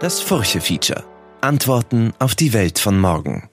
[0.00, 1.04] Das Furche-Feature.
[1.42, 3.50] Antworten auf die Welt von morgen.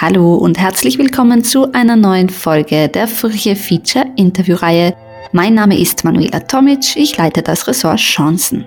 [0.00, 4.96] Hallo und herzlich willkommen zu einer neuen Folge der Furche Feature Interviewreihe.
[5.30, 8.66] Mein Name ist Manuela Tomic, ich leite das Ressort Chancen.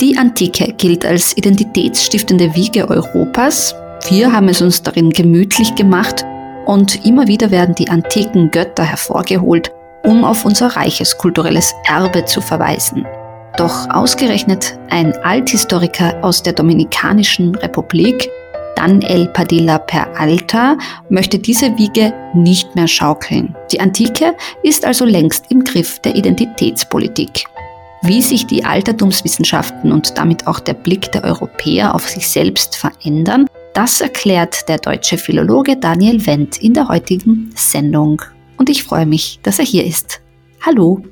[0.00, 3.74] Die Antike gilt als identitätsstiftende Wiege Europas.
[4.08, 6.24] Wir haben es uns darin gemütlich gemacht
[6.66, 9.72] und immer wieder werden die antiken Götter hervorgeholt,
[10.04, 13.04] um auf unser reiches kulturelles Erbe zu verweisen.
[13.56, 18.28] Doch ausgerechnet ein Althistoriker aus der Dominikanischen Republik,
[18.74, 20.76] Daniel Padilla per Alta,
[21.08, 23.54] möchte diese Wiege nicht mehr schaukeln.
[23.70, 27.44] Die Antike ist also längst im Griff der Identitätspolitik.
[28.02, 33.46] Wie sich die Altertumswissenschaften und damit auch der Blick der Europäer auf sich selbst verändern,
[33.72, 38.20] das erklärt der deutsche Philologe Daniel Wendt in der heutigen Sendung.
[38.56, 40.20] Und ich freue mich, dass er hier ist.
[40.60, 41.02] Hallo.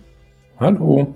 [0.58, 1.14] Hallo.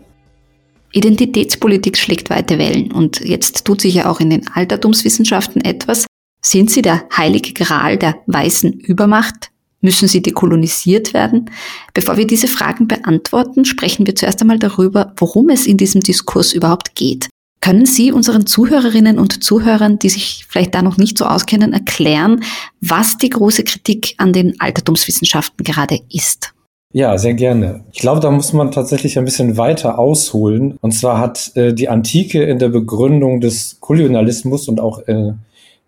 [0.92, 6.06] Identitätspolitik schlägt weite Wellen und jetzt tut sich ja auch in den Altertumswissenschaften etwas.
[6.42, 9.50] Sind sie der heilige Gral der weißen Übermacht?
[9.80, 11.50] Müssen sie dekolonisiert werden?
[11.92, 16.52] Bevor wir diese Fragen beantworten, sprechen wir zuerst einmal darüber, worum es in diesem Diskurs
[16.52, 17.28] überhaupt geht.
[17.60, 22.44] Können Sie unseren Zuhörerinnen und Zuhörern, die sich vielleicht da noch nicht so auskennen, erklären,
[22.80, 26.52] was die große Kritik an den Altertumswissenschaften gerade ist?
[26.96, 27.84] Ja, sehr gerne.
[27.92, 30.78] Ich glaube, da muss man tatsächlich ein bisschen weiter ausholen.
[30.80, 35.34] Und zwar hat äh, die Antike in der Begründung des Kolonialismus und auch äh,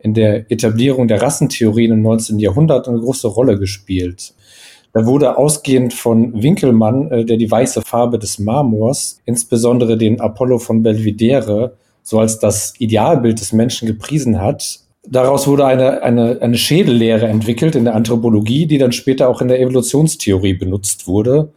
[0.00, 2.38] in der Etablierung der Rassentheorien im 19.
[2.38, 4.34] Jahrhundert eine große Rolle gespielt.
[4.92, 10.58] Da wurde ausgehend von Winkelmann, äh, der die weiße Farbe des Marmors, insbesondere den Apollo
[10.58, 11.72] von Belvedere,
[12.02, 14.80] so als das Idealbild des Menschen gepriesen hat.
[15.10, 19.48] Daraus wurde eine, eine, eine Schädellehre entwickelt in der Anthropologie, die dann später auch in
[19.48, 21.50] der Evolutionstheorie benutzt wurde.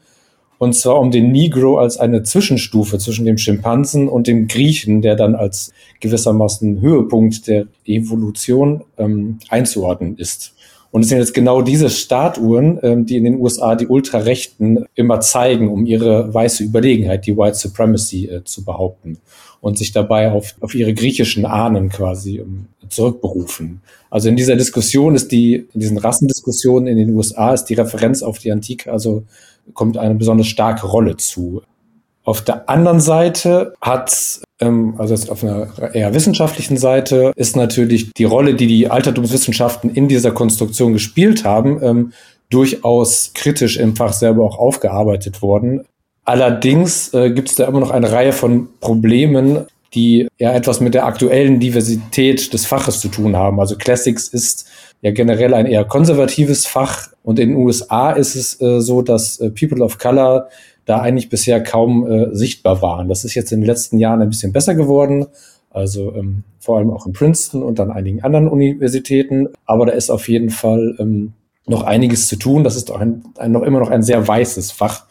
[0.57, 5.15] Und zwar um den Negro als eine Zwischenstufe zwischen dem Schimpansen und dem Griechen, der
[5.15, 10.53] dann als gewissermaßen Höhepunkt der Evolution ähm, einzuordnen ist.
[10.91, 15.19] Und es sind jetzt genau diese Statuen, ähm, die in den USA die Ultrarechten immer
[15.19, 19.17] zeigen, um ihre weiße Überlegenheit, die White Supremacy äh, zu behaupten
[19.61, 23.81] und sich dabei auf, auf ihre griechischen Ahnen quasi ähm, zurückberufen.
[24.09, 28.23] Also in dieser Diskussion ist die, in diesen Rassendiskussionen in den USA ist die Referenz
[28.23, 29.23] auf die Antike, also
[29.73, 31.61] kommt eine besonders starke Rolle zu.
[32.23, 38.25] Auf der anderen Seite hat, ähm, also auf einer eher wissenschaftlichen Seite, ist natürlich die
[38.25, 42.13] Rolle, die die Altertumswissenschaften in dieser Konstruktion gespielt haben, ähm,
[42.49, 45.85] durchaus kritisch im Fach selber auch aufgearbeitet worden.
[46.25, 50.93] Allerdings äh, gibt es da immer noch eine Reihe von Problemen, die ja etwas mit
[50.93, 53.59] der aktuellen Diversität des Faches zu tun haben.
[53.59, 54.65] Also Classics ist
[55.01, 59.39] ja generell ein eher konservatives Fach und in den USA ist es äh, so, dass
[59.39, 60.47] äh, People of Color
[60.85, 63.07] da eigentlich bisher kaum äh, sichtbar waren.
[63.09, 65.27] Das ist jetzt in den letzten Jahren ein bisschen besser geworden.
[65.69, 69.49] Also ähm, vor allem auch in Princeton und an einigen anderen Universitäten.
[69.65, 71.33] Aber da ist auf jeden Fall ähm,
[71.65, 72.63] noch einiges zu tun.
[72.63, 75.05] Das ist doch ein, ein, noch immer noch ein sehr weißes Fach.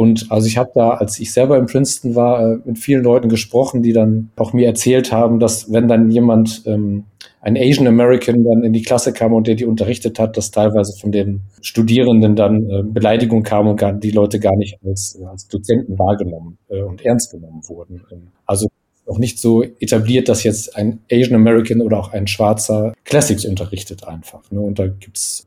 [0.00, 3.28] Und also ich habe da, als ich selber in Princeton war, äh, mit vielen Leuten
[3.28, 7.04] gesprochen, die dann auch mir erzählt haben, dass wenn dann jemand, ähm,
[7.42, 10.98] ein Asian American dann in die Klasse kam und der die unterrichtet hat, dass teilweise
[10.98, 15.46] von den Studierenden dann äh, Beleidigung kam und gar, die Leute gar nicht als, als
[15.48, 18.00] Dozenten wahrgenommen äh, und ernst genommen wurden.
[18.10, 18.68] Ähm, also
[19.06, 24.08] noch nicht so etabliert, dass jetzt ein Asian American oder auch ein Schwarzer Classics unterrichtet
[24.08, 24.50] einfach.
[24.50, 24.60] Ne?
[24.60, 25.46] Und da gibt's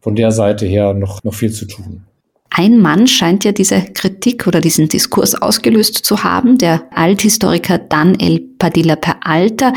[0.00, 2.02] von der Seite her noch, noch viel zu tun.
[2.56, 8.14] Ein Mann scheint ja diese Kritik oder diesen Diskurs ausgelöst zu haben, der Althistoriker Dan
[8.20, 9.72] El Padilla per Alter.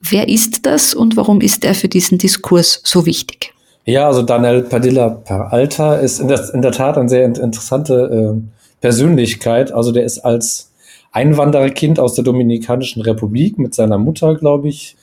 [0.00, 3.52] Wer ist das und warum ist er für diesen Diskurs so wichtig?
[3.84, 8.34] Ja, also Daniel Padilla per Alter ist in der, in der Tat eine sehr interessante
[8.34, 8.40] äh,
[8.80, 9.70] Persönlichkeit.
[9.72, 10.72] Also der ist als
[11.12, 14.96] Einwandererkind aus der Dominikanischen Republik mit seiner Mutter, glaube ich,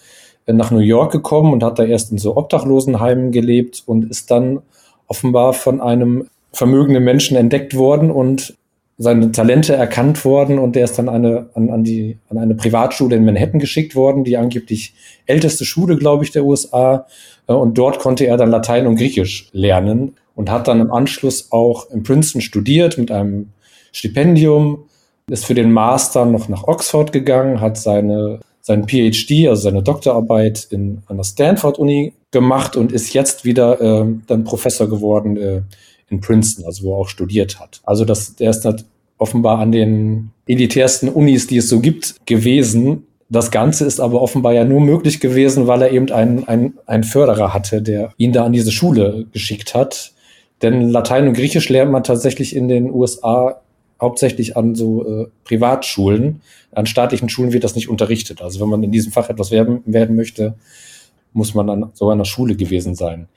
[0.47, 4.63] nach New York gekommen und hat da erst in so Obdachlosenheimen gelebt und ist dann
[5.07, 8.55] offenbar von einem vermögende Menschen entdeckt worden und
[8.97, 13.15] seine Talente erkannt worden und der ist dann eine, an, an, die, an eine Privatschule
[13.15, 14.93] in Manhattan geschickt worden, die angeblich
[15.25, 17.07] älteste Schule, glaube ich, der USA.
[17.47, 21.51] Äh, und dort konnte er dann Latein und Griechisch lernen und hat dann im Anschluss
[21.51, 23.49] auch in Princeton studiert mit einem
[23.91, 24.85] Stipendium,
[25.29, 30.67] ist für den Master noch nach Oxford gegangen, hat seine, seinen PhD, also seine Doktorarbeit
[30.69, 35.61] in, an der Stanford-Uni gemacht und ist jetzt wieder äh, dann Professor geworden äh,
[36.13, 37.81] in Princeton, also wo er auch studiert hat.
[37.83, 38.85] Also das, der ist halt
[39.17, 43.07] offenbar an den elitärsten Unis, die es so gibt, gewesen.
[43.29, 47.03] Das Ganze ist aber offenbar ja nur möglich gewesen, weil er eben einen, einen, einen
[47.03, 50.13] Förderer hatte, der ihn da an diese Schule geschickt hat.
[50.61, 53.61] Denn Latein und Griechisch lernt man tatsächlich in den USA
[53.99, 56.41] hauptsächlich an so äh, Privatschulen.
[56.71, 58.41] An staatlichen Schulen wird das nicht unterrichtet.
[58.41, 60.55] Also wenn man in diesem Fach etwas werden, werden möchte,
[61.31, 63.27] muss man dann sogar in der Schule gewesen sein.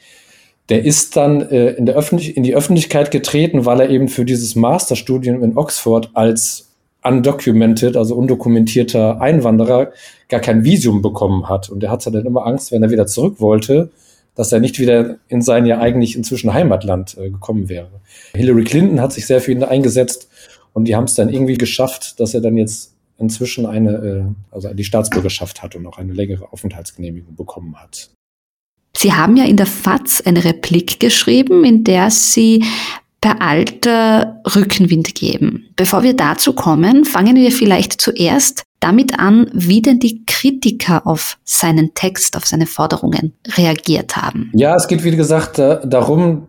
[0.68, 4.24] Der ist dann äh, in, der Öffentlich in die Öffentlichkeit getreten, weil er eben für
[4.24, 6.68] dieses Masterstudium in Oxford als
[7.04, 9.92] undocumented, also undokumentierter Einwanderer,
[10.28, 11.68] gar kein Visum bekommen hat.
[11.68, 13.90] Und er hatte dann immer Angst, wenn er wieder zurück wollte,
[14.34, 17.88] dass er nicht wieder in sein ja eigentlich inzwischen Heimatland äh, gekommen wäre.
[18.34, 20.28] Hillary Clinton hat sich sehr für ihn eingesetzt
[20.72, 24.24] und die haben es dann irgendwie geschafft, dass er dann jetzt inzwischen eine, äh,
[24.54, 28.10] also die Staatsbürgerschaft hat und auch eine längere Aufenthaltsgenehmigung bekommen hat.
[28.96, 32.64] Sie haben ja in der FAZ eine Replik geschrieben, in der Sie
[33.20, 35.69] per Alter Rückenwind geben.
[35.76, 41.38] Bevor wir dazu kommen, fangen wir vielleicht zuerst damit an, wie denn die Kritiker auf
[41.44, 44.50] seinen Text, auf seine Forderungen reagiert haben.
[44.54, 46.49] Ja, es geht, wie gesagt, darum,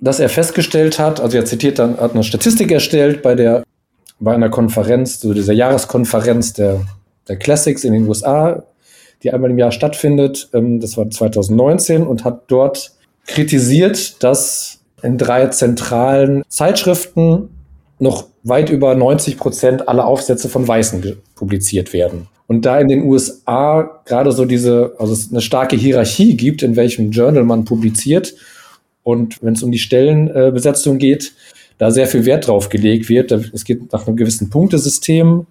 [0.00, 3.62] dass er festgestellt hat, also er zitiert dann, hat eine Statistik erstellt bei der,
[4.18, 6.80] bei einer Konferenz, so dieser Jahreskonferenz der,
[7.28, 8.62] der Classics in den USA,
[9.22, 10.48] die einmal im Jahr stattfindet.
[10.52, 12.92] Ähm, das war 2019 und hat dort
[13.26, 17.50] kritisiert, dass in drei zentralen Zeitschriften
[17.98, 22.28] noch weit über 90 Prozent aller Aufsätze von Weißen publiziert werden.
[22.46, 26.76] Und da in den USA gerade so diese, also es eine starke Hierarchie gibt, in
[26.76, 28.34] welchem Journal man publiziert
[29.02, 31.32] und wenn es um die Stellenbesetzung geht,
[31.78, 33.30] da sehr viel Wert drauf gelegt wird.
[33.30, 35.46] Es geht nach einem gewissen Punktesystem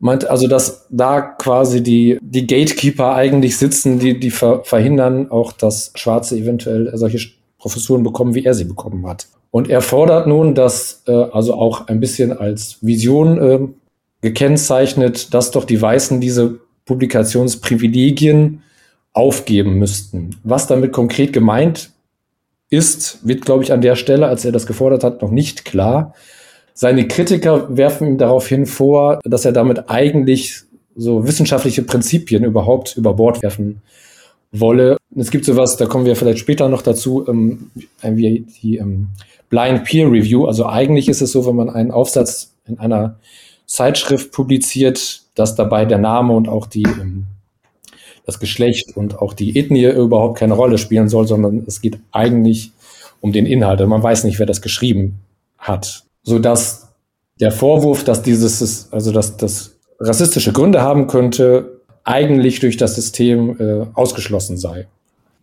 [0.00, 5.52] meint also, dass da quasi die, die Gatekeeper eigentlich sitzen, die, die ver verhindern auch,
[5.52, 7.18] dass Schwarze eventuell solche
[7.58, 9.26] Professuren bekommen, wie er sie bekommen hat.
[9.50, 13.58] Und er fordert nun, dass äh, also auch ein bisschen als Vision äh,
[14.20, 18.62] gekennzeichnet, dass doch die Weißen diese Publikationsprivilegien
[19.12, 20.36] aufgeben müssten.
[20.44, 21.90] Was damit konkret gemeint
[22.70, 26.14] ist, wird, glaube ich, an der Stelle, als er das gefordert hat, noch nicht klar.
[26.80, 30.60] Seine Kritiker werfen ihm daraufhin vor, dass er damit eigentlich
[30.94, 33.82] so wissenschaftliche Prinzipien überhaupt über Bord werfen
[34.52, 34.96] wolle.
[35.16, 39.08] Es gibt sowas, da kommen wir vielleicht später noch dazu, ähm, wie die ähm,
[39.50, 40.46] Blind Peer Review.
[40.46, 43.16] Also eigentlich ist es so, wenn man einen Aufsatz in einer
[43.66, 47.24] Zeitschrift publiziert, dass dabei der Name und auch die, ähm,
[48.24, 52.70] das Geschlecht und auch die Ethnie überhaupt keine Rolle spielen soll, sondern es geht eigentlich
[53.20, 53.80] um den Inhalt.
[53.80, 55.18] Also man weiß nicht, wer das geschrieben
[55.58, 56.88] hat so dass
[57.40, 63.56] der Vorwurf, dass dieses, also dass das rassistische Gründe haben könnte, eigentlich durch das System
[63.58, 64.86] äh, ausgeschlossen sei.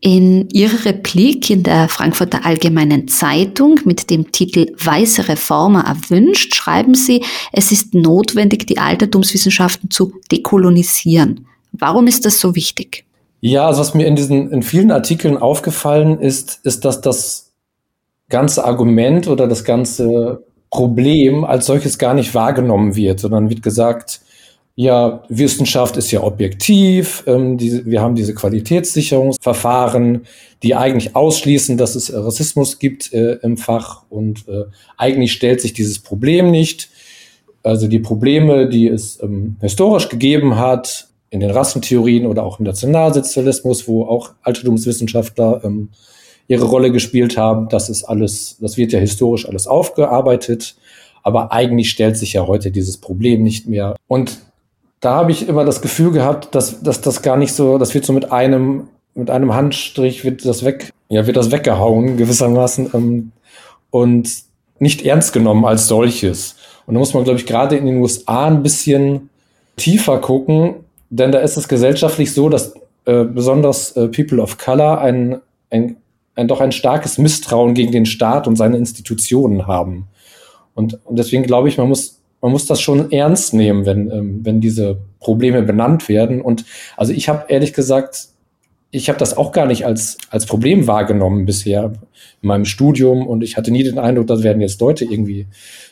[0.01, 6.93] In Ihrer Replik in der Frankfurter Allgemeinen Zeitung mit dem Titel Weiße Reformer erwünscht schreiben
[6.93, 11.47] Sie, es ist notwendig, die Altertumswissenschaften zu dekolonisieren.
[11.71, 13.05] Warum ist das so wichtig?
[13.41, 17.53] Ja, also was mir in diesen in vielen Artikeln aufgefallen ist, ist, dass das
[18.29, 20.43] ganze Argument oder das ganze
[20.75, 24.19] Problem als solches gar nicht wahrgenommen wird, sondern wird gesagt,
[24.77, 30.25] ja, Wissenschaft ist ja objektiv, ähm, die, wir haben diese Qualitätssicherungsverfahren,
[30.63, 34.65] die eigentlich ausschließen, dass es Rassismus gibt äh, im Fach und äh,
[34.97, 36.89] eigentlich stellt sich dieses Problem nicht.
[37.63, 42.65] Also die Probleme, die es ähm, historisch gegeben hat, in den Rassentheorien oder auch im
[42.65, 45.89] Nationalsozialismus, wo auch Altertumswissenschaftler ähm,
[46.47, 47.69] ihre Rolle gespielt haben.
[47.69, 50.75] Das ist alles, das wird ja historisch alles aufgearbeitet.
[51.23, 53.95] Aber eigentlich stellt sich ja heute dieses Problem nicht mehr.
[54.07, 54.39] Und
[54.99, 58.05] da habe ich immer das Gefühl gehabt, dass, dass das gar nicht so, das wird
[58.05, 63.31] so mit einem, mit einem Handstrich wird das weg, ja, wird das weggehauen, gewissermaßen, ähm,
[63.89, 64.29] und
[64.79, 66.55] nicht ernst genommen als solches.
[66.85, 69.29] Und da muss man, glaube ich, gerade in den USA ein bisschen
[69.77, 70.75] tiefer gucken,
[71.09, 72.73] denn da ist es gesellschaftlich so, dass
[73.05, 75.97] äh, besonders äh, People of Color ein, ein
[76.35, 80.07] ein, doch ein starkes Misstrauen gegen den Staat und seine Institutionen haben.
[80.73, 84.39] Und, und deswegen glaube ich, man muss, man muss das schon ernst nehmen, wenn, ähm,
[84.43, 86.41] wenn diese Probleme benannt werden.
[86.41, 86.65] Und
[86.97, 88.27] also ich habe ehrlich gesagt,
[88.91, 91.93] ich habe das auch gar nicht als, als Problem wahrgenommen bisher
[92.41, 95.47] in meinem Studium und ich hatte nie den Eindruck, da werden jetzt Leute irgendwie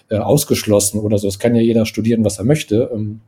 [0.10, 1.28] äh, ausgeschlossen oder so.
[1.28, 2.92] Es kann ja jeder studieren, was er möchte.
[2.94, 3.22] Ähm,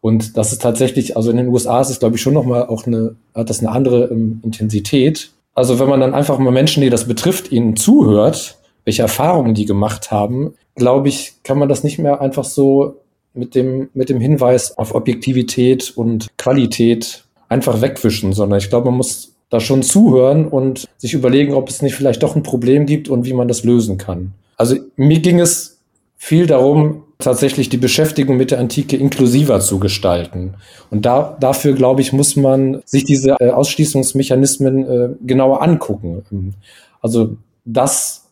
[0.00, 2.86] und das ist tatsächlich, also in den USA ist es, glaube ich, schon nochmal auch
[2.86, 5.30] eine, hat das eine andere ähm, Intensität.
[5.56, 9.64] Also wenn man dann einfach mal Menschen, die das betrifft, ihnen zuhört, welche Erfahrungen die
[9.64, 13.00] gemacht haben, glaube ich, kann man das nicht mehr einfach so
[13.32, 18.98] mit dem, mit dem Hinweis auf Objektivität und Qualität einfach wegwischen, sondern ich glaube, man
[18.98, 23.08] muss da schon zuhören und sich überlegen, ob es nicht vielleicht doch ein Problem gibt
[23.08, 24.34] und wie man das lösen kann.
[24.58, 25.75] Also mir ging es
[26.16, 30.54] viel darum, tatsächlich die Beschäftigung mit der Antike inklusiver zu gestalten.
[30.90, 36.54] Und da, dafür, glaube ich, muss man sich diese äh, Ausschließungsmechanismen äh, genauer angucken.
[37.00, 38.28] Also dass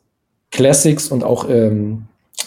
[0.50, 2.06] Classics und auch ähm,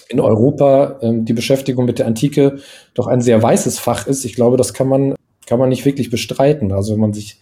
[0.10, 2.60] in Europa ähm, die Beschäftigung mit der Antike
[2.94, 4.24] doch ein sehr weißes Fach ist.
[4.26, 5.16] Ich glaube, das kann man,
[5.46, 6.72] kann man nicht wirklich bestreiten.
[6.72, 7.40] Also wenn man sich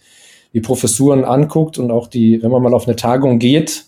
[0.52, 3.84] die Professuren anguckt und auch die, wenn man mal auf eine Tagung geht,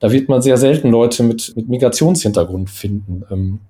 [0.00, 3.24] da wird man sehr selten Leute mit, mit Migrationshintergrund finden.
[3.30, 3.60] Ähm,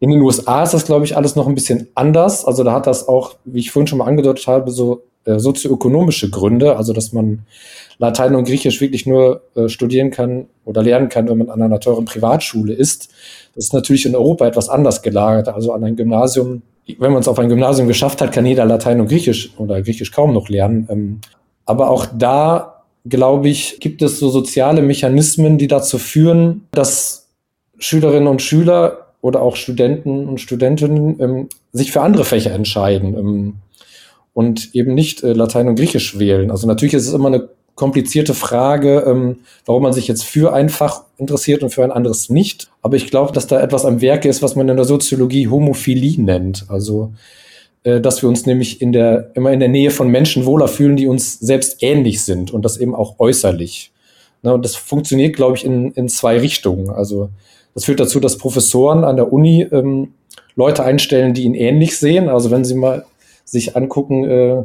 [0.00, 2.44] in den USA ist das, glaube ich, alles noch ein bisschen anders.
[2.44, 6.30] Also da hat das auch, wie ich vorhin schon mal angedeutet habe, so äh, sozioökonomische
[6.30, 7.40] Gründe, also dass man
[7.98, 11.80] Latein und Griechisch wirklich nur äh, studieren kann oder lernen kann, wenn man an einer
[11.80, 13.10] teuren Privatschule ist.
[13.54, 15.48] Das ist natürlich in Europa etwas anders gelagert.
[15.48, 16.62] Also an ein Gymnasium,
[16.98, 20.12] wenn man es auf ein Gymnasium geschafft hat, kann jeder Latein und Griechisch oder Griechisch
[20.12, 20.88] kaum noch lernen.
[20.90, 21.20] Ähm,
[21.66, 27.28] aber auch da glaube ich, gibt es so soziale Mechanismen, die dazu führen, dass
[27.78, 33.54] Schülerinnen und Schüler oder auch Studenten und Studentinnen ähm, sich für andere Fächer entscheiden ähm,
[34.32, 36.50] und eben nicht äh, Latein und Griechisch wählen.
[36.50, 40.68] Also natürlich ist es immer eine komplizierte Frage, ähm, warum man sich jetzt für ein
[40.68, 42.70] Fach interessiert und für ein anderes nicht.
[42.82, 46.20] Aber ich glaube, dass da etwas am Werke ist, was man in der Soziologie Homophilie
[46.20, 46.66] nennt.
[46.68, 47.12] Also
[47.84, 51.06] dass wir uns nämlich in der, immer in der Nähe von Menschen wohler fühlen, die
[51.06, 53.92] uns selbst ähnlich sind und das eben auch äußerlich.
[54.42, 56.90] Ne, und das funktioniert, glaube ich, in, in zwei Richtungen.
[56.90, 57.30] Also
[57.74, 60.12] das führt dazu, dass Professoren an der Uni ähm,
[60.54, 62.28] Leute einstellen, die ihn ähnlich sehen.
[62.28, 63.04] Also wenn Sie mal
[63.44, 64.62] sich angucken, äh,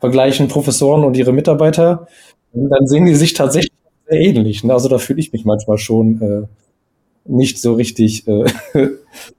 [0.00, 2.08] vergleichen Professoren und ihre Mitarbeiter,
[2.52, 3.72] dann sehen die sich tatsächlich
[4.08, 4.64] sehr ähnlich.
[4.64, 4.72] Ne?
[4.72, 6.46] Also da fühle ich mich manchmal schon äh,
[7.26, 8.44] nicht so richtig, äh,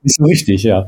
[0.02, 0.88] nicht so richtig, ja.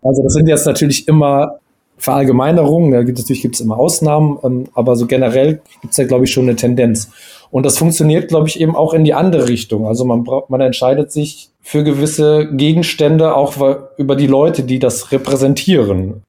[0.00, 1.58] Also das sind jetzt natürlich immer
[1.98, 6.04] Verallgemeinerungen, da gibt es natürlich gibt's immer Ausnahmen, ähm, aber so generell gibt es da,
[6.04, 7.10] glaube ich, schon eine Tendenz.
[7.50, 9.86] Und das funktioniert, glaube ich, eben auch in die andere Richtung.
[9.86, 13.56] Also man braucht, man entscheidet sich für gewisse Gegenstände auch
[13.96, 16.22] über die Leute, die das repräsentieren.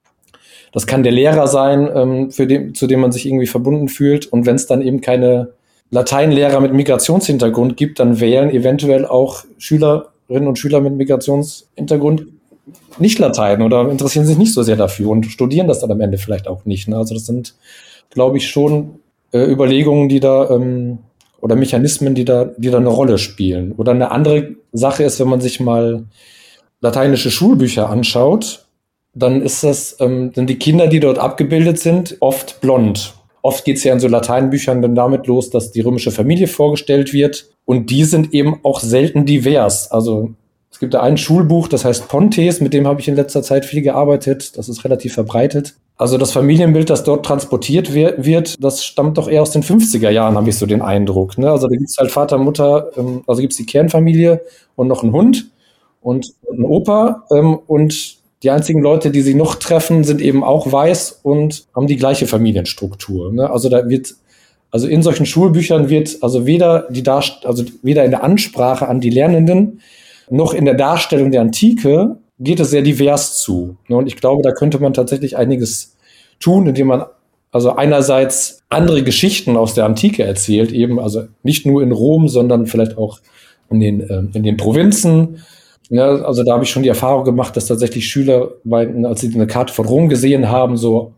[0.72, 4.26] Das kann der Lehrer sein, ähm, für den, zu dem man sich irgendwie verbunden fühlt.
[4.26, 5.50] Und wenn es dann eben keine
[5.90, 12.26] Lateinlehrer mit Migrationshintergrund gibt, dann wählen eventuell auch Schülerinnen und Schüler mit Migrationshintergrund
[12.98, 16.18] nicht Latein oder interessieren sich nicht so sehr dafür und studieren das dann am Ende
[16.18, 16.88] vielleicht auch nicht.
[16.88, 16.96] Ne?
[16.96, 17.54] Also das sind,
[18.10, 19.00] glaube ich, schon
[19.32, 20.98] äh, Überlegungen, die da ähm,
[21.40, 23.72] oder Mechanismen, die da, die da eine Rolle spielen.
[23.72, 26.04] Oder eine andere Sache ist, wenn man sich mal
[26.80, 28.66] lateinische Schulbücher anschaut,
[29.14, 33.14] dann ist das, ähm, sind die Kinder, die dort abgebildet sind, oft blond.
[33.42, 37.12] Oft geht es ja in so Lateinbüchern dann damit los, dass die römische Familie vorgestellt
[37.12, 37.48] wird.
[37.64, 39.90] Und die sind eben auch selten divers.
[39.90, 40.34] Also
[40.70, 43.64] es gibt da ein Schulbuch, das heißt Pontes, mit dem habe ich in letzter Zeit
[43.64, 44.56] viel gearbeitet.
[44.56, 45.74] Das ist relativ verbreitet.
[45.96, 50.36] Also das Familienbild, das dort transportiert wird, das stammt doch eher aus den 50er Jahren,
[50.36, 51.36] habe ich so den Eindruck.
[51.36, 51.50] Ne?
[51.50, 54.40] Also da gibt es halt Vater, Mutter, ähm, also gibt es die Kernfamilie
[54.76, 55.50] und noch einen Hund
[56.00, 57.24] und einen Opa.
[57.30, 61.86] Ähm, und die einzigen Leute, die sie noch treffen, sind eben auch weiß und haben
[61.86, 63.32] die gleiche Familienstruktur.
[63.32, 63.50] Ne?
[63.50, 64.14] Also da wird
[64.70, 69.00] also in solchen Schulbüchern wird also weder die Darst also weder in der Ansprache an
[69.00, 69.80] die Lernenden
[70.30, 73.76] noch in der Darstellung der Antike geht es sehr divers zu.
[73.88, 75.96] Ne, und ich glaube, da könnte man tatsächlich einiges
[76.38, 77.04] tun, indem man
[77.52, 82.66] also einerseits andere Geschichten aus der Antike erzählt, eben also nicht nur in Rom, sondern
[82.66, 83.18] vielleicht auch
[83.70, 85.42] in den, äh, in den Provinzen.
[85.88, 89.48] Ja, also da habe ich schon die Erfahrung gemacht, dass tatsächlich Schüler, als sie eine
[89.48, 91.12] Karte von Rom gesehen haben, so,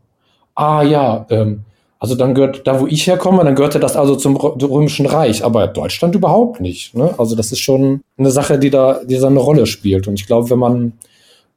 [0.54, 1.64] ah ja, ähm,
[2.02, 5.68] also dann gehört, da wo ich herkomme, dann gehörte das also zum Römischen Reich, aber
[5.68, 6.97] Deutschland überhaupt nicht.
[6.97, 7.14] Ne?
[7.16, 10.09] Also das ist schon eine Sache, die da, die da eine Rolle spielt.
[10.09, 10.94] Und ich glaube, wenn man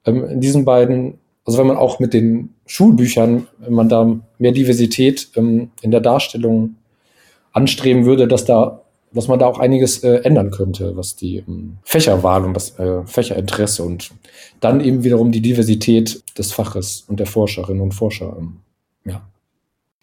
[0.06, 4.52] ähm, in diesen beiden, also wenn man auch mit den Schulbüchern, wenn man da mehr
[4.52, 6.76] Diversität ähm, in der Darstellung
[7.52, 8.82] anstreben würde, dass da,
[9.14, 13.04] dass man da auch einiges äh, ändern könnte, was die ähm, Fächerwahl und das äh,
[13.08, 14.12] Fächerinteresse und
[14.60, 18.58] dann eben wiederum die Diversität des Faches und der Forscherinnen und Forscher, ähm,
[19.06, 19.24] ja.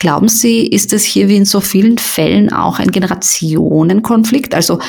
[0.02, 4.52] Glauben Sie, ist es hier wie in so vielen Fällen auch ein Generationenkonflikt?
[4.52, 4.80] Also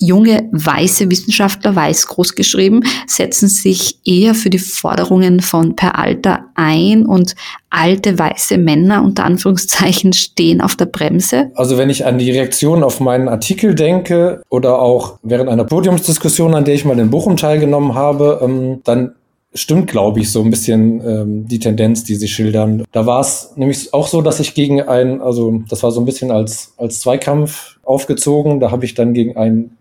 [0.00, 6.46] junge weiße Wissenschaftler, weiß groß geschrieben, setzen sich eher für die Forderungen von per Alter
[6.54, 7.34] ein und
[7.68, 11.50] alte weiße Männer unter Anführungszeichen stehen auf der Bremse?
[11.56, 16.54] Also wenn ich an die Reaktion auf meinen Artikel denke oder auch während einer Podiumsdiskussion,
[16.54, 19.12] an der ich mal in Bochum teilgenommen habe, ähm, dann
[19.54, 22.84] stimmt, glaube ich, so ein bisschen ähm, die Tendenz, die sie schildern.
[22.92, 26.06] Da war es nämlich auch so, dass ich gegen einen, also das war so ein
[26.06, 28.60] bisschen als, als Zweikampf aufgezogen.
[28.60, 29.76] Da habe ich dann gegen einen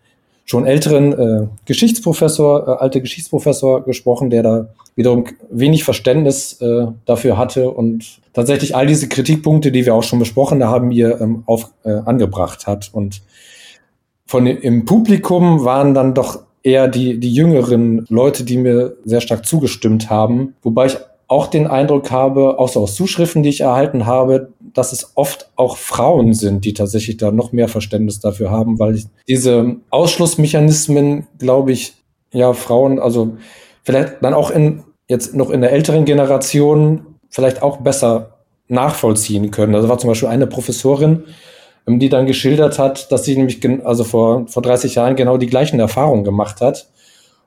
[0.45, 7.37] schon älteren äh, Geschichtsprofessor, äh, alte Geschichtsprofessor gesprochen, der da wiederum wenig Verständnis äh, dafür
[7.37, 11.71] hatte und tatsächlich all diese Kritikpunkte, die wir auch schon besprochen haben, mir ähm, auf,
[11.83, 12.89] äh, angebracht hat.
[12.93, 13.21] Und
[14.25, 19.45] von im Publikum waren dann doch eher die, die jüngeren Leute, die mir sehr stark
[19.45, 20.55] zugestimmt haben.
[20.63, 24.91] Wobei ich auch den Eindruck habe, auch so aus Zuschriften, die ich erhalten habe, dass
[24.91, 29.77] es oft auch Frauen sind, die tatsächlich da noch mehr Verständnis dafür haben, weil diese
[29.89, 31.93] Ausschlussmechanismen, glaube ich,
[32.31, 33.37] ja Frauen, also
[33.83, 39.75] vielleicht dann auch in jetzt noch in der älteren Generation vielleicht auch besser nachvollziehen können.
[39.75, 41.23] Also war zum Beispiel eine Professorin,
[41.85, 45.79] die dann geschildert hat, dass sie nämlich also vor, vor 30 Jahren genau die gleichen
[45.79, 46.87] Erfahrungen gemacht hat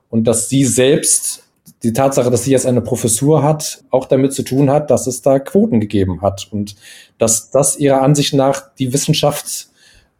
[0.09, 1.43] und dass sie selbst
[1.83, 5.21] die Tatsache, dass sie jetzt eine Professur hat, auch damit zu tun hat, dass es
[5.21, 6.75] da Quoten gegeben hat und
[7.17, 9.67] dass das ihrer Ansicht nach die Wissenschaft,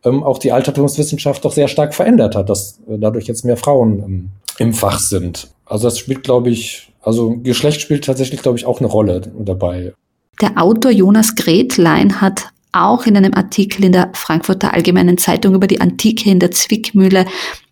[0.04, 4.00] ähm, auch die Altertumswissenschaft doch sehr stark verändert hat, dass äh, dadurch jetzt mehr Frauen
[4.04, 5.50] ähm, im Fach sind.
[5.66, 9.94] Also das spielt, glaube ich, also Geschlecht spielt tatsächlich, glaube ich, auch eine Rolle dabei.
[10.42, 15.68] Der Autor Jonas Gretlein hat auch in einem Artikel in der Frankfurter Allgemeinen Zeitung über
[15.68, 17.26] die Antike in der Zwickmühle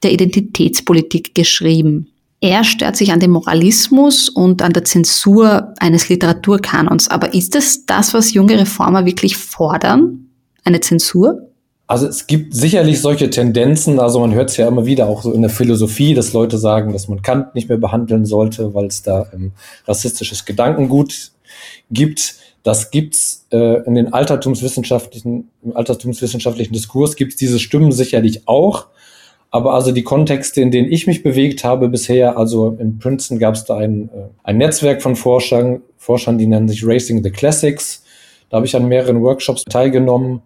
[0.04, 2.12] der Identitätspolitik geschrieben.
[2.42, 7.08] Er stört sich an dem Moralismus und an der Zensur eines Literaturkanons.
[7.08, 10.28] Aber ist es das, was junge Reformer wirklich fordern?
[10.64, 11.50] Eine Zensur?
[11.88, 15.32] Also es gibt sicherlich solche Tendenzen, also man hört es ja immer wieder auch so
[15.32, 19.04] in der Philosophie, dass Leute sagen, dass man Kant nicht mehr behandeln sollte, weil es
[19.04, 19.52] da ähm,
[19.88, 21.32] rassistisches Gedankengut
[21.92, 22.36] gibt.
[22.66, 28.88] Das gibt's äh, in den altertumswissenschaftlichen, im altertumswissenschaftlichen Diskurs gibt's diese Stimmen sicherlich auch.
[29.52, 33.54] Aber also die Kontexte, in denen ich mich bewegt habe bisher, also in Princeton gab
[33.54, 38.04] es da ein, äh, ein Netzwerk von Forschern, Forschern, die nennen sich Racing the Classics.
[38.50, 40.42] Da habe ich an mehreren Workshops teilgenommen.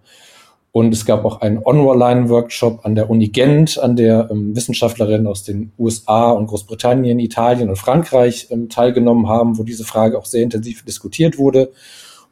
[0.74, 5.44] Und es gab auch einen Online-Workshop an der Uni Gent, an der ähm, Wissenschaftlerinnen aus
[5.44, 10.44] den USA und Großbritannien, Italien und Frankreich ähm, teilgenommen haben, wo diese Frage auch sehr
[10.44, 11.72] intensiv diskutiert wurde.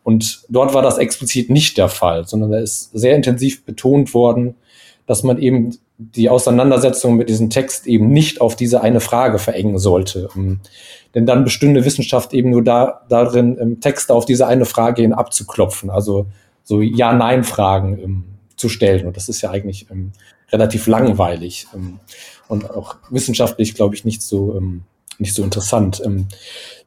[0.08, 4.56] Und dort war das explizit nicht der Fall, sondern da ist sehr intensiv betont worden,
[5.06, 9.80] dass man eben die Auseinandersetzung mit diesem Text eben nicht auf diese eine Frage verengen
[9.80, 10.30] sollte.
[10.34, 10.62] Ähm,
[11.14, 15.90] denn dann bestünde Wissenschaft eben nur da, darin, Texte auf diese eine Frage hin abzuklopfen.
[15.90, 16.28] Also
[16.64, 18.24] so Ja-Nein-Fragen ähm,
[18.56, 19.08] zu stellen.
[19.08, 20.14] Und das ist ja eigentlich ähm,
[20.54, 21.68] relativ langweilig
[22.48, 24.56] und auch wissenschaftlich, glaube ich, nicht so,
[25.20, 26.02] nicht so interessant.
[26.06, 26.28] Ähm,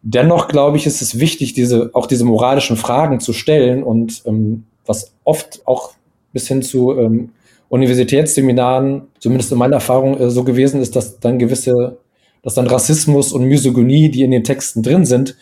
[0.02, 4.64] dennoch, glaube ich, ist es wichtig, diese, auch diese moralischen Fragen zu stellen und ähm,
[4.86, 5.92] was oft auch
[6.32, 7.30] bis hin zu ähm,
[7.68, 11.98] Universitätsseminaren, zumindest in meiner Erfahrung, äh, so gewesen ist, dass dann gewisse,
[12.42, 15.36] dass dann Rassismus und Misogynie, die in den Texten drin sind,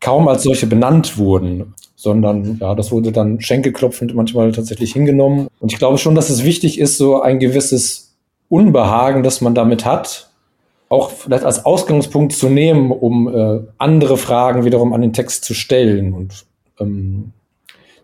[0.00, 5.46] kaum als solche benannt wurden sondern ja, das wurde dann schenkelklopfend manchmal tatsächlich hingenommen.
[5.60, 8.16] Und ich glaube schon, dass es wichtig ist, so ein gewisses
[8.48, 10.31] Unbehagen, das man damit hat,
[10.92, 15.54] auch vielleicht als Ausgangspunkt zu nehmen, um äh, andere Fragen wiederum an den Text zu
[15.54, 16.44] stellen und
[16.78, 17.32] ähm,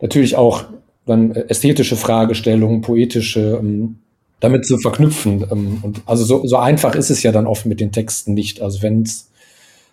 [0.00, 0.64] natürlich auch
[1.04, 3.98] dann ästhetische Fragestellungen, poetische, ähm,
[4.40, 5.44] damit zu verknüpfen.
[5.50, 8.62] Ähm, und also so, so einfach ist es ja dann oft mit den Texten nicht.
[8.62, 9.30] Also wenn es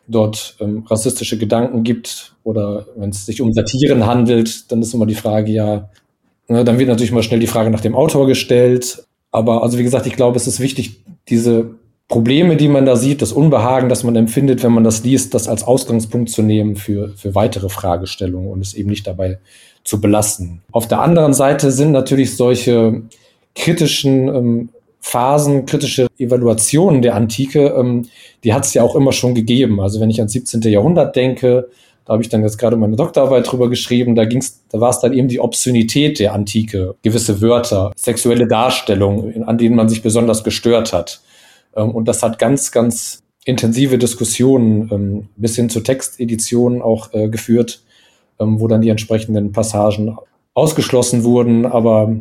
[0.08, 5.06] dort ähm, rassistische Gedanken gibt oder wenn es sich um Satiren handelt, dann ist immer
[5.06, 5.90] die Frage, ja,
[6.48, 9.04] ne, dann wird natürlich mal schnell die Frage nach dem Autor gestellt.
[9.32, 11.76] Aber also wie gesagt, ich glaube, es ist wichtig, diese
[12.08, 15.48] Probleme, die man da sieht, das Unbehagen, das man empfindet, wenn man das liest, das
[15.48, 19.40] als Ausgangspunkt zu nehmen für, für weitere Fragestellungen und es eben nicht dabei
[19.84, 20.62] zu belassen.
[20.72, 23.04] Auf der anderen Seite sind natürlich solche
[23.56, 28.08] kritischen ähm, Phasen, kritische Evaluationen der Antike, ähm,
[28.44, 29.80] die hat es ja auch immer schon gegeben.
[29.80, 30.62] Also wenn ich ans 17.
[30.62, 31.70] Jahrhundert denke,
[32.06, 35.00] da habe ich dann jetzt gerade meine Doktorarbeit drüber geschrieben, da ging's, da war es
[35.00, 40.44] dann eben die Obszönität der Antike, gewisse Wörter, sexuelle Darstellungen, an denen man sich besonders
[40.44, 41.22] gestört hat.
[41.76, 47.30] Ähm, und das hat ganz, ganz intensive Diskussionen ähm, bis hin zur Textedition auch äh,
[47.30, 47.84] geführt,
[48.40, 50.18] ähm, wo dann die entsprechenden Passagen
[50.54, 52.16] ausgeschlossen wurden, aber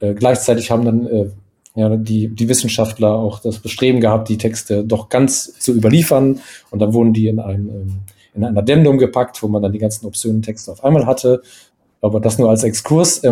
[0.00, 1.30] äh, gleichzeitig haben dann äh,
[1.74, 6.40] ja, die, die Wissenschaftler auch das Bestreben gehabt, die Texte doch ganz zu überliefern.
[6.70, 7.96] Und dann wurden die in ein, ähm,
[8.34, 11.42] in ein Addendum gepackt, wo man dann die ganzen obszönen Texte auf einmal hatte.
[12.02, 13.22] Aber das nur als Exkurs,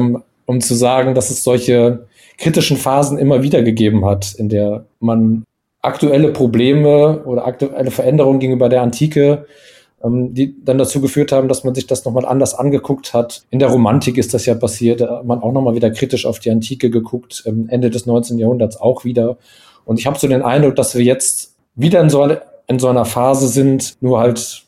[0.46, 2.06] um zu sagen, dass es solche
[2.38, 5.44] kritischen Phasen immer wieder gegeben hat, in der man
[5.82, 9.46] aktuelle Probleme oder aktuelle Veränderungen gegenüber der Antike
[10.02, 13.42] ähm, die dann dazu geführt haben, dass man sich das nochmal anders angeguckt hat.
[13.50, 16.38] In der Romantik ist das ja passiert, da hat man auch nochmal wieder kritisch auf
[16.38, 18.38] die Antike geguckt, ähm, Ende des 19.
[18.38, 19.36] Jahrhunderts auch wieder.
[19.84, 22.88] Und ich habe so den Eindruck, dass wir jetzt wieder in so, eine, in so
[22.88, 24.64] einer Phase sind, nur halt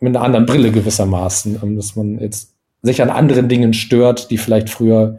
[0.00, 4.38] mit einer anderen Brille gewissermaßen, ähm, dass man jetzt sich an anderen Dingen stört, die
[4.38, 5.18] vielleicht früher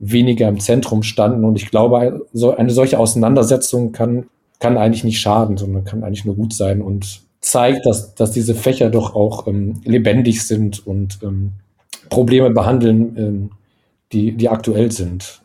[0.00, 1.44] weniger im Zentrum standen.
[1.44, 4.26] Und ich glaube, so eine solche Auseinandersetzung kann,
[4.58, 8.54] kann eigentlich nicht schaden, sondern kann eigentlich nur gut sein und zeigt, dass, dass diese
[8.54, 11.52] Fächer doch auch ähm, lebendig sind und ähm,
[12.08, 13.50] Probleme behandeln, ähm,
[14.12, 15.42] die, die aktuell sind.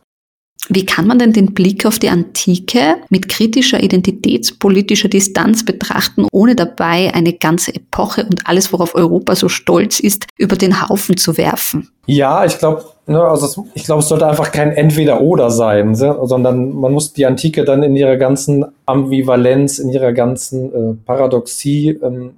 [0.70, 6.56] Wie kann man denn den Blick auf die Antike mit kritischer identitätspolitischer Distanz betrachten, ohne
[6.56, 11.38] dabei eine ganze Epoche und alles, worauf Europa so stolz ist, über den Haufen zu
[11.38, 11.90] werfen?
[12.06, 16.94] Ja, ich glaube, ne, also ich glaube, es sollte einfach kein Entweder-Oder sein, sondern man
[16.94, 22.32] muss die Antike dann in ihrer ganzen Ambivalenz, in ihrer ganzen äh, Paradoxie ähm,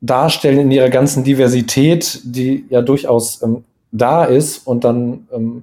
[0.00, 5.62] darstellen, in ihrer ganzen Diversität, die ja durchaus ähm, da ist und dann ähm,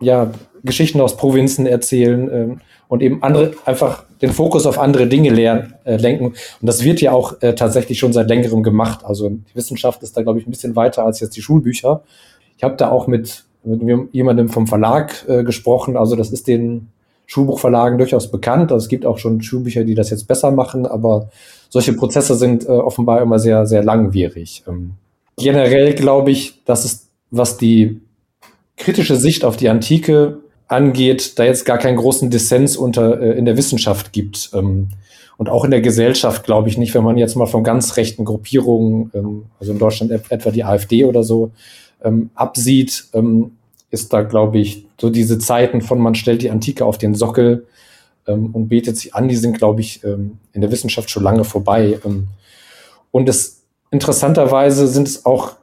[0.00, 0.30] ja
[0.64, 5.74] Geschichten aus Provinzen erzählen ähm, und eben andere einfach den Fokus auf andere Dinge lehren,
[5.84, 6.26] äh, lenken.
[6.26, 9.04] Und das wird ja auch äh, tatsächlich schon seit längerem gemacht.
[9.04, 12.02] Also die Wissenschaft ist da, glaube ich, ein bisschen weiter als jetzt die Schulbücher.
[12.56, 15.96] Ich habe da auch mit, mit jemandem vom Verlag äh, gesprochen.
[15.96, 16.88] Also das ist den
[17.26, 18.72] Schulbuchverlagen durchaus bekannt.
[18.72, 21.30] Also es gibt auch schon Schulbücher, die das jetzt besser machen, aber
[21.68, 24.62] solche Prozesse sind äh, offenbar immer sehr, sehr langwierig.
[24.68, 24.92] Ähm,
[25.36, 28.00] generell glaube ich, dass es, was die
[28.76, 33.44] kritische Sicht auf die Antike angeht, da jetzt gar keinen großen Dissens unter äh, in
[33.44, 34.50] der Wissenschaft gibt.
[34.54, 34.88] Ähm,
[35.36, 38.24] und auch in der Gesellschaft glaube ich nicht, wenn man jetzt mal von ganz rechten
[38.24, 41.50] Gruppierungen, ähm, also in Deutschland etwa die AfD oder so,
[42.02, 43.52] ähm, absieht, ähm,
[43.90, 47.66] ist da, glaube ich, so diese Zeiten von man stellt die Antike auf den Sockel
[48.26, 51.44] ähm, und betet sie an, die sind, glaube ich, ähm, in der Wissenschaft schon lange
[51.44, 51.98] vorbei.
[52.04, 52.28] Ähm,
[53.10, 55.56] und es interessanterweise sind es auch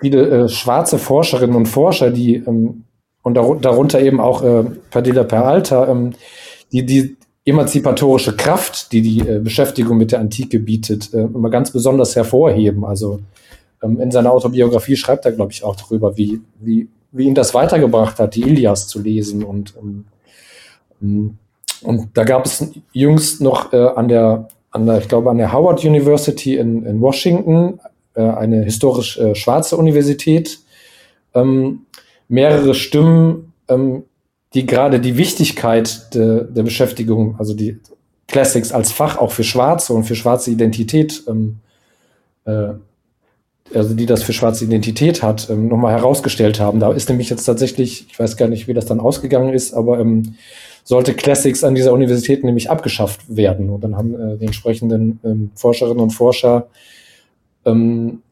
[0.00, 2.85] viele äh, schwarze Forscherinnen und Forscher, die ähm,
[3.26, 6.12] und darunter eben auch äh, Padilla Peralta, ähm,
[6.70, 11.72] die die emanzipatorische Kraft, die die äh, Beschäftigung mit der Antike bietet, äh, immer ganz
[11.72, 12.84] besonders hervorheben.
[12.84, 13.18] Also
[13.82, 17.52] ähm, in seiner Autobiografie schreibt er, glaube ich, auch darüber, wie, wie, wie ihn das
[17.52, 19.42] weitergebracht hat, die Ilias zu lesen.
[19.42, 19.74] Und,
[21.02, 21.36] ähm
[21.82, 25.52] und da gab es jüngst noch äh, an der, an der, ich glaube, an der
[25.52, 27.80] Howard University in, in Washington,
[28.14, 30.60] äh, eine historisch äh, schwarze Universität,
[31.34, 31.86] ähm,
[32.28, 34.04] mehrere Stimmen, ähm,
[34.54, 37.78] die gerade die Wichtigkeit de, der Beschäftigung, also die
[38.28, 41.58] Classics als Fach auch für Schwarze und für schwarze Identität, ähm,
[42.44, 42.74] äh,
[43.74, 46.80] also die das für schwarze Identität hat, ähm, nochmal herausgestellt haben.
[46.80, 49.98] Da ist nämlich jetzt tatsächlich, ich weiß gar nicht, wie das dann ausgegangen ist, aber
[49.98, 50.36] ähm,
[50.84, 53.70] sollte Classics an dieser Universität nämlich abgeschafft werden.
[53.70, 56.68] Und dann haben äh, die entsprechenden ähm, Forscherinnen und Forscher
[57.64, 58.22] ähm,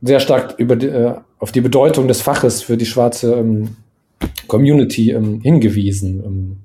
[0.00, 3.76] sehr stark über die, äh, auf die Bedeutung des Faches für die schwarze ähm,
[4.46, 6.22] Community ähm, hingewiesen.
[6.24, 6.56] Ähm,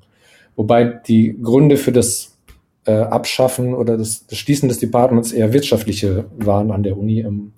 [0.55, 2.35] wobei die Gründe für das
[2.85, 7.21] äh, Abschaffen oder das, das, Schließen des Departments eher wirtschaftliche waren an der Uni.
[7.21, 7.53] Ähm,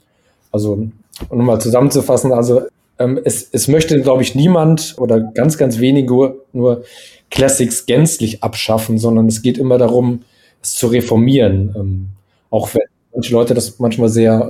[0.51, 2.63] also, um nochmal zusammenzufassen, also
[2.99, 6.83] ähm, es, es möchte, glaube ich, niemand oder ganz, ganz wenige nur
[7.31, 10.21] Classics gänzlich abschaffen, sondern es geht immer darum,
[10.61, 11.73] es zu reformieren.
[11.75, 12.07] Ähm,
[12.49, 14.47] auch wenn manche Leute das manchmal sehr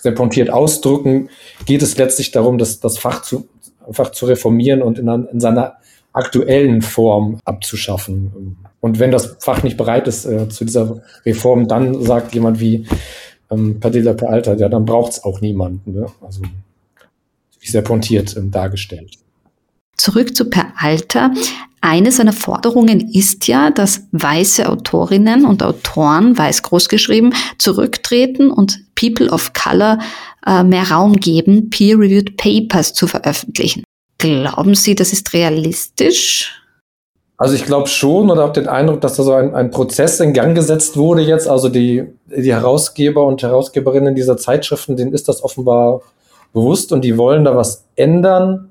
[0.00, 1.28] sehr pointiert ausdrücken,
[1.66, 3.48] geht es letztlich darum, das, das Fach zu,
[3.86, 5.76] einfach zu reformieren und in, in seiner
[6.12, 8.56] aktuellen Form abzuschaffen.
[8.80, 12.86] Und wenn das Fach nicht bereit ist äh, zu dieser Reform, dann sagt jemand wie
[13.50, 15.92] ähm, Padilla Peralta, ja, dann braucht es auch niemanden.
[15.92, 16.06] Ne?
[16.20, 16.42] Also
[17.60, 19.16] sehr pointiert ähm, dargestellt.
[19.96, 21.32] Zurück zu Peralta.
[21.80, 28.80] Eine seiner Forderungen ist ja, dass weiße Autorinnen und Autoren, weiß groß geschrieben, zurücktreten und
[29.02, 29.98] People of Color
[30.46, 33.82] äh, mehr Raum geben, peer-reviewed Papers zu veröffentlichen.
[34.18, 36.62] Glauben Sie, das ist realistisch?
[37.36, 40.32] Also ich glaube schon oder habe den Eindruck, dass da so ein, ein, Prozess in
[40.32, 41.48] Gang gesetzt wurde jetzt.
[41.48, 46.02] Also die, die Herausgeber und Herausgeberinnen dieser Zeitschriften, denen ist das offenbar
[46.52, 48.70] bewusst und die wollen da was ändern.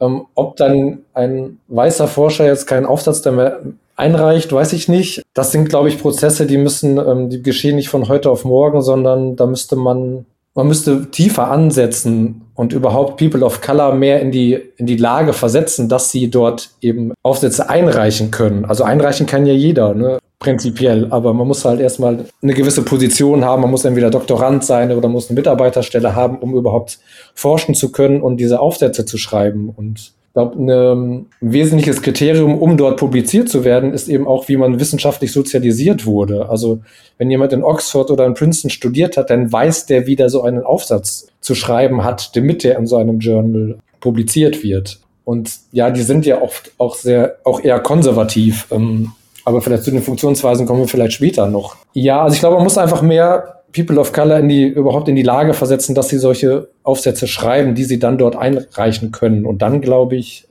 [0.00, 3.60] Ähm, ob dann ein weißer Forscher jetzt keinen Aufsatz mehr
[3.96, 5.22] einreicht, weiß ich nicht.
[5.34, 8.82] Das sind, glaube ich, Prozesse, die müssen, ähm, die geschehen nicht von heute auf morgen,
[8.82, 14.30] sondern da müsste man, man müsste tiefer ansetzen und überhaupt People of Color mehr in
[14.30, 18.64] die, in die Lage versetzen, dass sie dort eben Aufsätze einreichen können.
[18.64, 20.18] Also einreichen kann ja jeder, ne?
[20.42, 24.90] prinzipiell, aber man muss halt erstmal eine gewisse Position haben, man muss entweder Doktorand sein
[24.90, 26.98] oder muss eine Mitarbeiterstelle haben, um überhaupt
[27.34, 29.72] forschen zu können und diese Aufsätze zu schreiben.
[29.74, 34.56] Und ich glaube, ein wesentliches Kriterium, um dort publiziert zu werden, ist eben auch, wie
[34.56, 36.48] man wissenschaftlich sozialisiert wurde.
[36.48, 36.80] Also
[37.18, 40.42] wenn jemand in Oxford oder in Princeton studiert hat, dann weiß der, wie der so
[40.42, 45.00] einen Aufsatz zu schreiben hat, damit der in so einem Journal publiziert wird.
[45.26, 48.68] Und ja, die sind ja oft auch sehr, auch eher konservativ.
[48.70, 49.12] Ähm,
[49.44, 51.76] aber vielleicht zu den Funktionsweisen kommen wir vielleicht später noch.
[51.92, 55.16] Ja, also ich glaube, man muss einfach mehr People of Color in die, überhaupt in
[55.16, 59.46] die Lage versetzen, dass sie solche Aufsätze schreiben, die sie dann dort einreichen können.
[59.46, 60.46] Und dann, glaube ich,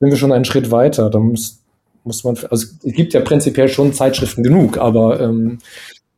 [0.00, 1.10] sind wir schon einen Schritt weiter.
[1.10, 1.58] Da muss,
[2.04, 5.58] muss man, also es gibt ja prinzipiell schon Zeitschriften genug, aber ähm,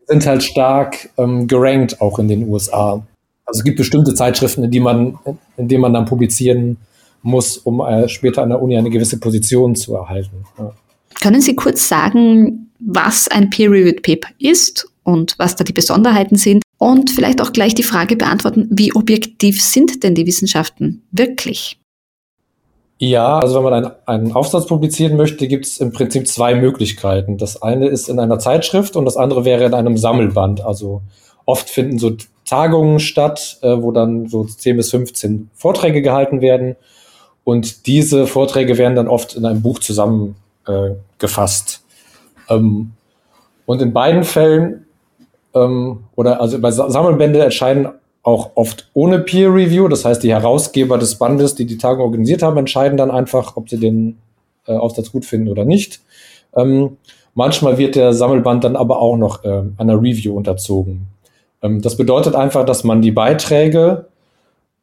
[0.06, 3.06] sind halt stark ähm, gerankt auch in den USA.
[3.46, 5.18] Also es gibt bestimmte Zeitschriften, in die man,
[5.56, 6.78] in denen man dann publizieren
[7.22, 10.44] muss, um äh, später an der Uni eine gewisse Position zu erhalten.
[10.58, 10.72] Ja.
[11.22, 16.62] Können Sie kurz sagen, was ein Peer-Reviewed Paper ist und was da die Besonderheiten sind?
[16.78, 21.78] Und vielleicht auch gleich die Frage beantworten, wie objektiv sind denn die Wissenschaften wirklich?
[22.98, 27.38] Ja, also wenn man einen, einen Aufsatz publizieren möchte, gibt es im Prinzip zwei Möglichkeiten.
[27.38, 30.64] Das eine ist in einer Zeitschrift und das andere wäre in einem Sammelband.
[30.64, 31.02] Also
[31.44, 36.76] oft finden so Tagungen statt, äh, wo dann so 10 bis 15 Vorträge gehalten werden.
[37.42, 41.82] Und diese Vorträge werden dann oft in einem Buch zusammengefasst.
[42.48, 42.92] Äh, ähm,
[43.66, 44.84] und in beiden Fällen,
[45.54, 47.88] ähm, oder also bei Sammelbände entscheiden
[48.22, 49.86] auch oft ohne Peer Review.
[49.88, 53.68] Das heißt, die Herausgeber des Bandes, die die Tagung organisiert haben, entscheiden dann einfach, ob
[53.68, 54.18] sie den
[54.66, 56.00] äh, Aufsatz gut finden oder nicht.
[56.56, 56.96] Ähm,
[57.34, 61.06] manchmal wird der Sammelband dann aber auch noch äh, einer Review unterzogen.
[61.62, 64.06] Ähm, das bedeutet einfach, dass man die Beiträge,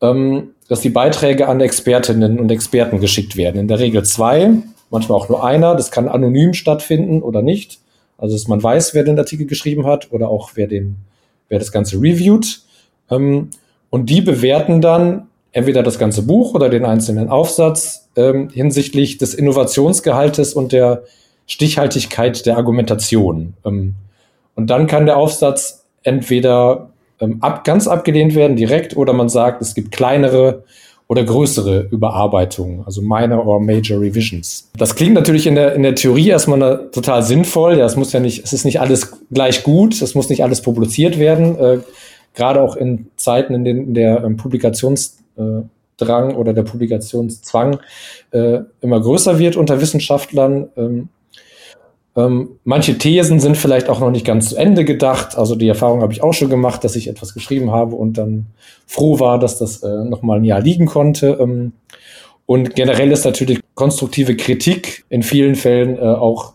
[0.01, 3.59] ähm, dass die Beiträge an Expertinnen und Experten geschickt werden.
[3.59, 4.51] In der Regel zwei,
[4.91, 5.75] manchmal auch nur einer.
[5.75, 7.80] Das kann anonym stattfinden oder nicht.
[8.21, 10.95] Also, dass man weiß, wer den Artikel geschrieben hat oder auch wer den,
[11.49, 12.61] wer das Ganze reviewt.
[13.09, 13.49] Ähm,
[13.89, 19.33] und die bewerten dann entweder das ganze Buch oder den einzelnen Aufsatz ähm, hinsichtlich des
[19.33, 21.03] Innovationsgehaltes und der
[21.47, 23.55] Stichhaltigkeit der Argumentation.
[23.65, 23.95] Ähm,
[24.55, 29.61] und dann kann der Aufsatz entweder ähm, ab, ganz abgelehnt werden, direkt, oder man sagt,
[29.61, 30.63] es gibt kleinere
[31.11, 34.69] oder größere Überarbeitungen, also minor or major revisions.
[34.77, 37.77] Das klingt natürlich in der, in der Theorie erstmal total sinnvoll.
[37.77, 40.61] Ja, es muss ja nicht, es ist nicht alles gleich gut, es muss nicht alles
[40.61, 41.59] publiziert werden.
[41.59, 41.79] Äh,
[42.33, 45.67] gerade auch in Zeiten, in denen der ähm, Publikationsdrang
[46.37, 47.81] oder der Publikationszwang
[48.31, 50.69] äh, immer größer wird unter Wissenschaftlern.
[50.77, 51.09] Ähm,
[52.15, 55.37] ähm, manche Thesen sind vielleicht auch noch nicht ganz zu Ende gedacht.
[55.37, 58.47] Also die Erfahrung habe ich auch schon gemacht, dass ich etwas geschrieben habe und dann
[58.85, 61.37] froh war, dass das äh, noch mal ein Jahr liegen konnte.
[61.39, 61.73] Ähm,
[62.45, 66.53] und generell ist natürlich konstruktive Kritik in vielen Fällen äh, auch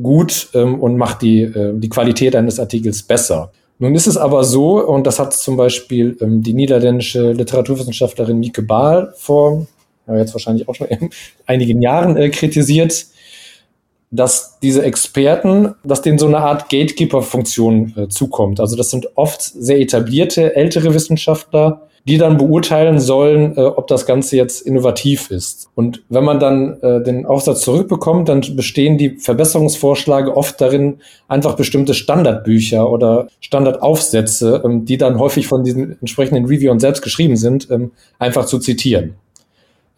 [0.00, 3.52] gut ähm, und macht die, äh, die Qualität eines Artikels besser.
[3.78, 8.62] Nun ist es aber so, und das hat zum Beispiel ähm, die niederländische Literaturwissenschaftlerin Mieke
[8.62, 9.66] Baal vor,
[10.06, 11.10] ja, jetzt wahrscheinlich auch schon in
[11.46, 13.06] einigen Jahren äh, kritisiert,
[14.16, 18.60] dass diese Experten, dass denen so eine Art Gatekeeper-Funktion äh, zukommt.
[18.60, 24.06] Also das sind oft sehr etablierte, ältere Wissenschaftler, die dann beurteilen sollen, äh, ob das
[24.06, 25.68] Ganze jetzt innovativ ist.
[25.74, 30.98] Und wenn man dann äh, den Aufsatz zurückbekommt, dann bestehen die Verbesserungsvorschläge oft darin,
[31.28, 37.36] einfach bestimmte Standardbücher oder Standardaufsätze, ähm, die dann häufig von diesen entsprechenden Reviewern selbst geschrieben
[37.36, 39.14] sind, ähm, einfach zu zitieren.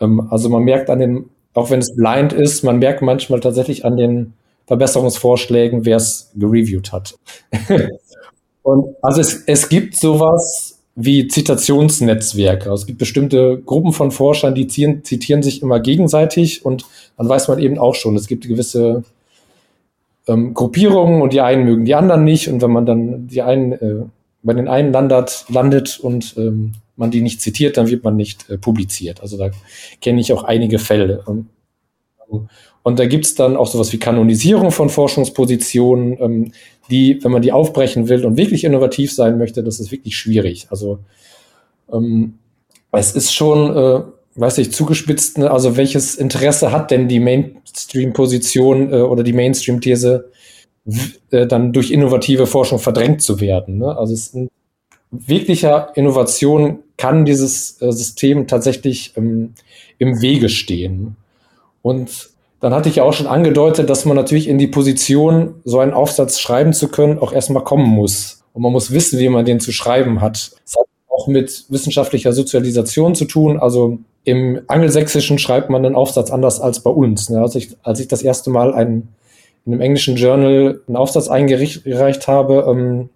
[0.01, 1.25] Ähm, also man merkt an den,
[1.57, 4.35] auch wenn es blind ist, man merkt manchmal tatsächlich an den
[4.67, 7.15] Verbesserungsvorschlägen, wer es gereviewt hat.
[8.63, 12.71] Und also es, es gibt sowas, wie Zitationsnetzwerke.
[12.71, 16.87] Also es gibt bestimmte Gruppen von Forschern, die zitieren, zitieren sich immer gegenseitig und
[17.19, 19.05] dann weiß man eben auch schon, es gibt gewisse
[20.27, 23.73] ähm, Gruppierungen und die einen mögen die anderen nicht und wenn man dann die einen
[23.73, 24.05] äh,
[24.43, 28.49] bei den einen landet, landet und ähm, man die nicht zitiert, dann wird man nicht
[28.51, 29.21] äh, publiziert.
[29.21, 29.51] Also da
[30.01, 31.23] kenne ich auch einige Fälle.
[31.27, 31.49] Und,
[32.83, 36.53] und da gibt's dann auch sowas wie Kanonisierung von Forschungspositionen, ähm,
[36.91, 40.69] die, wenn man die aufbrechen will und wirklich innovativ sein möchte, das ist wirklich schwierig.
[40.71, 41.01] Also
[41.93, 42.39] ähm,
[42.93, 44.03] es ist schon, äh,
[44.37, 45.51] weiß ich, zugespitzt, ne?
[45.51, 50.31] also welches Interesse hat denn die Mainstream-Position äh, oder die Mainstream-These,
[51.31, 53.79] äh, dann durch innovative Forschung verdrängt zu werden?
[53.79, 53.97] Ne?
[53.97, 54.49] Also es ist
[55.11, 59.55] wirklicher Innovation kann dieses äh, System tatsächlich ähm,
[59.99, 61.17] im Wege stehen.
[61.83, 65.79] Und dann hatte ich ja auch schon angedeutet, dass man natürlich in die Position, so
[65.79, 68.43] einen Aufsatz schreiben zu können, auch erstmal kommen muss.
[68.55, 70.53] Und man muss wissen, wie man den zu schreiben hat.
[70.65, 73.59] Das hat auch mit wissenschaftlicher Sozialisation zu tun.
[73.59, 77.31] Also im Angelsächsischen schreibt man einen Aufsatz anders als bei uns.
[77.31, 79.09] Als ich, als ich das erste Mal einen,
[79.67, 83.11] in einem englischen Journal einen Aufsatz eingereicht habe, ähm,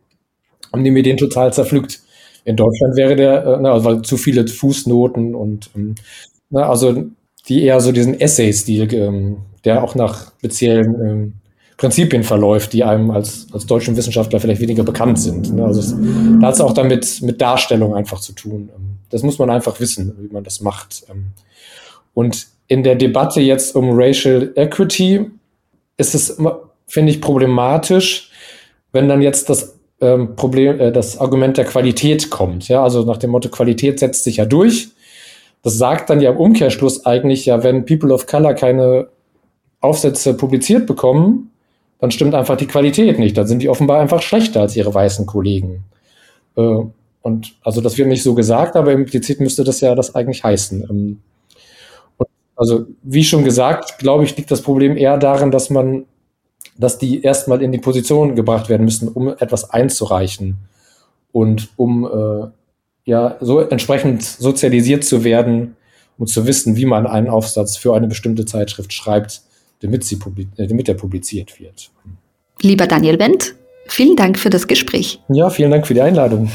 [0.72, 2.00] haben die mir den total zerpflückt.
[2.44, 5.94] In Deutschland wäre der, äh, na, weil zu viele Fußnoten und ähm,
[6.50, 7.04] na, also
[7.48, 11.32] die eher so diesen Essay-Stil, ähm, der auch nach speziellen ähm,
[11.76, 15.54] Prinzipien verläuft, die einem als, als deutschen Wissenschaftler vielleicht weniger bekannt sind.
[15.54, 15.64] Ne?
[15.64, 15.96] Also es,
[16.40, 18.70] da hat es auch damit mit Darstellung einfach zu tun.
[18.76, 21.04] Ähm, das muss man einfach wissen, wie man das macht.
[22.14, 25.30] Und in der Debatte jetzt um Racial Equity
[25.96, 26.36] ist es,
[26.86, 28.30] finde ich, problematisch,
[28.92, 32.68] wenn dann jetzt das ähm, Problem, äh, das Argument der Qualität kommt.
[32.68, 34.90] Ja, also nach dem Motto Qualität setzt sich ja durch.
[35.62, 39.08] Das sagt dann ja im Umkehrschluss eigentlich ja, wenn People of Color keine
[39.80, 41.50] Aufsätze publiziert bekommen,
[41.98, 43.36] dann stimmt einfach die Qualität nicht.
[43.36, 45.84] Dann sind die offenbar einfach schlechter als ihre weißen Kollegen.
[46.56, 46.78] Äh,
[47.22, 50.86] und also das wird nicht so gesagt, aber implizit müsste das ja das eigentlich heißen.
[50.88, 51.20] Ähm,
[52.56, 56.04] Also wie schon gesagt, glaube ich, liegt das Problem eher darin, dass man,
[56.80, 60.56] dass die erstmal in die Position gebracht werden müssen, um etwas einzureichen
[61.30, 62.48] und um äh,
[63.04, 65.76] ja so entsprechend sozialisiert zu werden,
[66.18, 69.42] um zu wissen, wie man einen Aufsatz für eine bestimmte Zeitschrift schreibt,
[69.80, 70.18] damit, sie
[70.56, 71.90] äh, damit er publiziert wird.
[72.62, 73.54] Lieber Daniel Wendt,
[73.86, 75.20] vielen Dank für das Gespräch.
[75.28, 76.50] Ja, vielen Dank für die Einladung.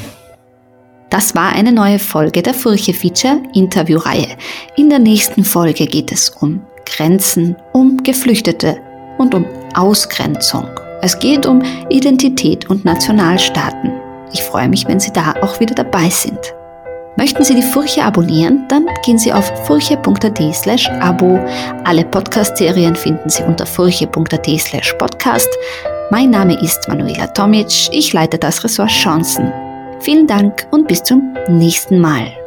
[1.11, 4.27] Das war eine neue Folge der Furche Feature Interviewreihe.
[4.75, 8.77] In der nächsten Folge geht es um Grenzen, um Geflüchtete
[9.17, 10.67] und um Ausgrenzung.
[11.01, 13.91] Es geht um Identität und Nationalstaaten.
[14.33, 16.39] Ich freue mich, wenn Sie da auch wieder dabei sind.
[17.17, 18.65] Möchten Sie die Furche abonnieren?
[18.67, 21.39] Dann gehen Sie auf furche.at slash abo.
[21.85, 25.49] Alle Podcast-Serien finden Sie unter furche.at slash podcast.
[26.11, 27.67] Mein Name ist Manuela Tomic.
[27.91, 29.51] Ich leite das Ressort Chancen.
[30.01, 32.44] Vielen Dank und bis zum nächsten Mal.